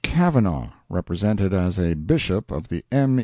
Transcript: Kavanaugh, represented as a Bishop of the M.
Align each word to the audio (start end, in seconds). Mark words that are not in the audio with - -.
Kavanaugh, 0.03 0.71
represented 0.89 1.53
as 1.53 1.77
a 1.79 1.93
Bishop 1.93 2.49
of 2.49 2.69
the 2.69 2.83
M. 2.91 3.19